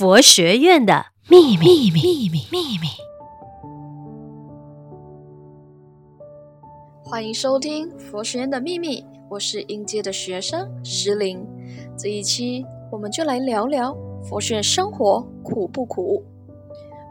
[0.00, 2.88] 佛学院的秘密，秘密，秘密。
[7.04, 11.46] 欢迎收听佛学院的秘密，我是应届的学生石林。
[11.98, 16.24] 这一期我们就来聊聊佛学院生活苦不苦？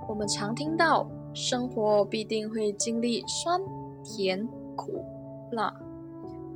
[0.07, 3.61] 我们常听到生活必定会经历酸、
[4.03, 5.05] 甜、苦、
[5.51, 5.71] 辣，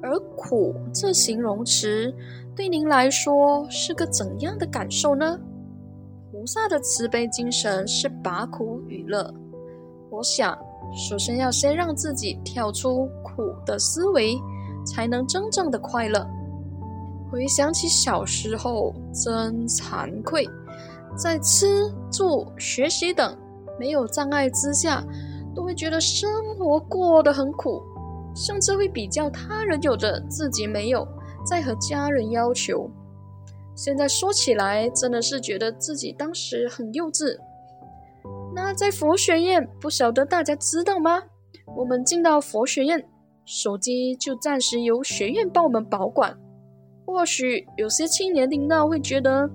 [0.01, 2.11] 而苦这形容词
[2.55, 5.39] 对您来说是个怎样的感受呢？
[6.43, 9.33] 菩萨的慈悲精神是把苦与乐。
[10.09, 10.53] 我想，
[10.93, 14.37] 首先要先让自己跳出苦的思维，
[14.85, 16.29] 才能真正的快乐。
[17.31, 20.45] 回想起小时候，真惭愧，
[21.15, 23.33] 在吃住学习等
[23.79, 25.01] 没有障碍之下，
[25.55, 27.81] 都会觉得生活过得很苦，
[28.35, 31.07] 甚至会比较他人有的自己没有，
[31.45, 32.91] 再和家人要求。
[33.75, 37.37] 现在说起来，真的是觉得自己当时很幼稚。
[38.55, 41.21] 那在佛学院，不晓得大家知道吗？
[41.75, 43.03] 我们进到佛学院，
[43.45, 46.37] 手机就暂时由学院帮我们保管。
[47.05, 49.49] 或许有些青年听到会觉得，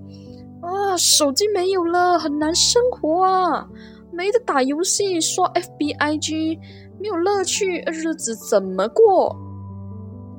[0.61, 3.69] 啊，手机没有了，很难生活啊，
[4.13, 6.59] 没得打游戏、刷 FBIG，
[6.99, 9.37] 没有乐趣，日子怎么过？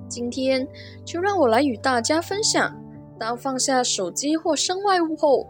[0.09, 0.67] 今天
[1.05, 2.78] 就让我来与大家分享。
[3.19, 5.49] 当放下手机或身外物后，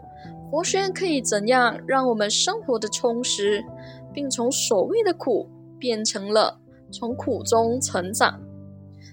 [0.50, 3.64] 佛学可以怎样让我们生活的充实，
[4.12, 8.40] 并从所谓的苦变成了从苦中成长？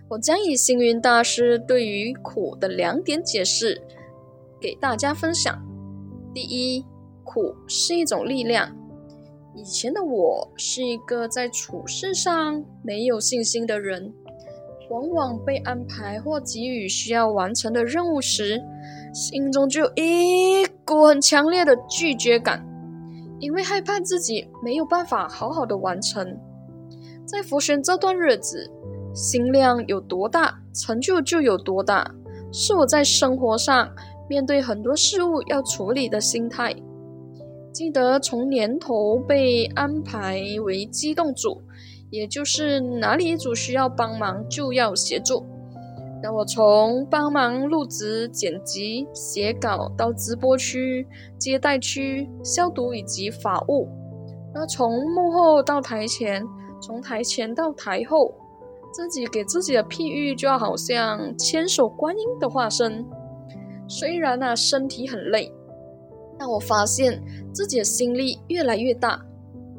[0.10, 3.82] 我将以星云大师对于苦的两点解释
[4.60, 5.62] 给大家分享。
[6.34, 6.84] 第一，
[7.24, 8.76] 苦是一种力量。
[9.54, 14.14] 以前的我是一个在处事上没有信心的人。
[14.90, 18.62] 往往被安排或给予需要完成的任务时，
[19.14, 22.66] 心中就有一股很强烈的拒绝感，
[23.40, 26.26] 因为害怕自己没有办法好好的完成。
[27.26, 28.72] 在佛学这段日子，
[29.14, 32.10] 心量有多大，成就就有多大，
[32.54, 33.90] 是我在生活上
[34.30, 36.74] 面对很多事物要处理的心态。
[37.74, 41.62] 记得从年头被安排为机动组。
[42.10, 45.46] 也就是哪里一组需要帮忙就要协助。
[46.24, 51.08] 那我从帮忙录制、剪辑、写稿到直播区、
[51.38, 53.88] 接待区、消毒以及法务。
[54.54, 56.44] 那从幕后到台前，
[56.82, 58.34] 从台前到台后，
[58.92, 63.06] 自己给自己的譬喻就好像千手观音的化身。
[63.88, 65.54] 虽然啊身体很累，
[66.40, 67.22] 但我发现
[67.54, 69.22] 自己的心力越来越大。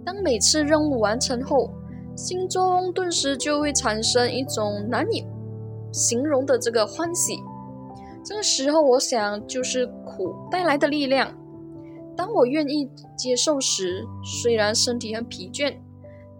[0.05, 1.69] 当每次任务完成后，
[2.19, 5.25] 心中顿时就会产生一种难以
[5.93, 7.39] 形容的这个欢喜。
[8.25, 11.33] 这个时候，我想就是苦带来的力量。
[12.17, 14.05] 当我愿意接受时，
[14.43, 15.77] 虽然身体很疲倦，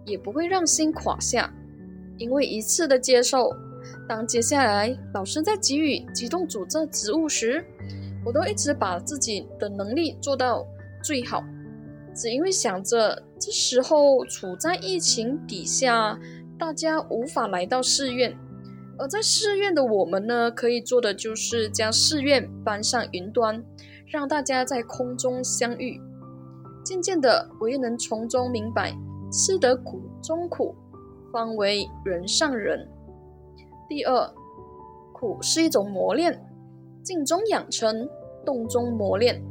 [0.05, 1.49] 也不会让心垮下，
[2.17, 3.49] 因为一次的接受。
[4.05, 7.65] 当接下来老师在给予机动组这职务时，
[8.25, 10.67] 我都一直把自己的能力做到
[11.01, 11.41] 最好。
[12.13, 16.19] 只因为想着这时候处在疫情底下，
[16.57, 18.37] 大家无法来到寺院，
[18.97, 23.63] 而在寺院的我们呢，可以做的就是将寺院搬上云端，
[24.07, 26.01] 让大家在空中相遇。
[26.83, 28.93] 渐渐的，我也能从中明白，
[29.31, 30.75] 吃得苦中苦，
[31.31, 32.85] 方为人上人。
[33.87, 34.33] 第二，
[35.13, 36.45] 苦是一种磨练，
[37.03, 38.09] 静中养成，
[38.45, 39.41] 动中磨练。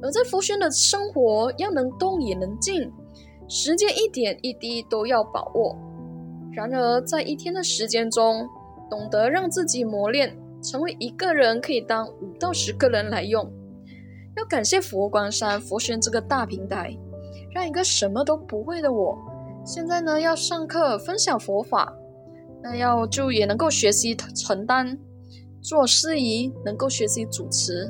[0.00, 2.90] 而在佛学的生活，要能动也能静，
[3.56, 5.78] 时间一点一滴都要把握。
[6.50, 8.44] 然而，在一天的时间中，
[8.90, 13.48] 懂得让自己磨练，成为一个人可以当五到十个人来用。
[14.36, 16.98] 要感谢佛光山佛学这个大平台，
[17.54, 19.16] 让一个什么都不会的我，
[19.64, 21.94] 现在呢要上课分享佛法，
[22.60, 24.98] 那要就也能够学习承担，
[25.60, 27.88] 做司仪能够学习主持，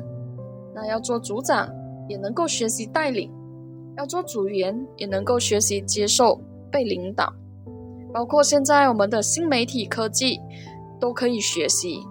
[0.75, 1.67] 那要做组长。
[2.07, 3.33] 也能够学习带领，
[3.97, 7.33] 要做组员也能够学习接受被领导，
[8.13, 10.39] 包括现在我们的新媒体科技
[10.99, 12.01] 都可以学习，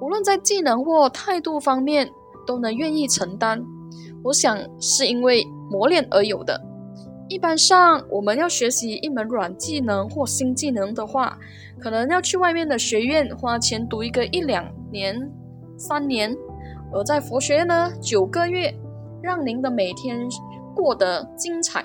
[0.00, 2.08] 无论在技能或态度方面
[2.46, 3.64] 都能愿意承担。
[4.22, 6.60] 我想是因为磨练而有的。
[7.28, 11.36] 一般上，我们要学习一门软技能或新技能的话，
[11.80, 15.30] 可能要去外面的学院花钱读一个一两年、
[15.76, 16.36] 三年，
[16.92, 18.72] 而在佛学院呢，九个月。
[19.22, 20.28] 让您的每天
[20.74, 21.84] 过得精彩，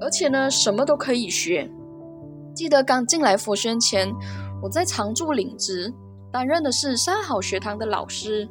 [0.00, 1.70] 而且呢，什么都可以学。
[2.54, 4.12] 记得刚进来佛学院前，
[4.62, 5.92] 我在常住领职，
[6.32, 8.48] 担任的是三好学堂的老师。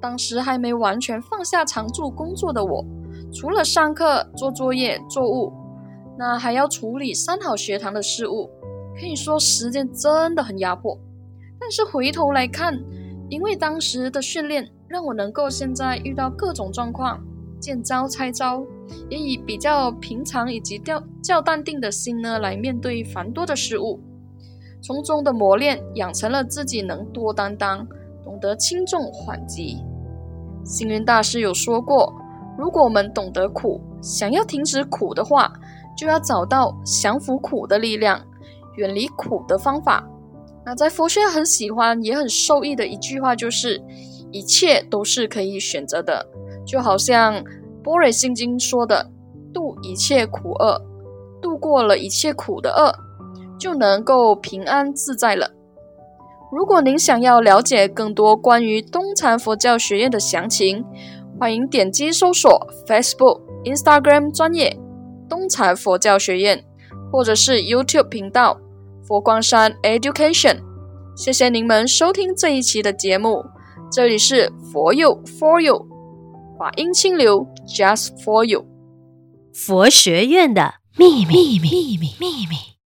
[0.00, 2.84] 当时还没完全放下常住工作的我，
[3.32, 5.52] 除了上课、做作业、作物，
[6.16, 8.48] 那还要处理三好学堂的事务，
[8.98, 10.96] 可以说时间真的很压迫。
[11.58, 12.78] 但是回头来看，
[13.28, 17.20] 因为当时的训练，让我能够现在遇到各种状况，
[17.58, 18.64] 见招拆招，
[19.08, 24.00] 也以比较平常以及较较淡定的心呢来面对繁多的事物，
[24.82, 27.86] 从中的磨练，养成了自己能多担当，
[28.24, 29.78] 懂得轻重缓急。
[30.64, 32.14] 星云大师有说过，
[32.58, 35.52] 如果我们懂得苦，想要停止苦的话，
[35.96, 38.20] 就要找到降服苦的力量，
[38.76, 40.06] 远离苦的方法。
[40.66, 43.82] 那在佛学很喜欢也很受益的一句话就是，
[44.30, 46.26] 一切都是可以选择的，
[46.66, 47.34] 就好像
[47.88, 49.10] 《般若心经》说的，
[49.50, 50.78] 度一切苦厄，
[51.40, 52.94] 度过了一切苦的厄，
[53.58, 55.50] 就能够平安自在了。
[56.52, 60.84] 如果您想要了解更多关于东禅佛教学院的详情，
[61.40, 62.50] 欢迎点击搜索
[62.86, 64.78] Facebook、Instagram 专业
[65.26, 66.62] 东禅佛教学院，
[67.10, 68.60] 或者是 YouTube 频道
[69.02, 70.58] 佛光山 Education。
[71.16, 73.42] 谢谢您们收听这一期的节目，
[73.90, 75.86] 这里是佛佑 For You，
[76.58, 78.66] 法音清流 Just For You，
[79.54, 82.77] 佛学院的秘密秘密秘密。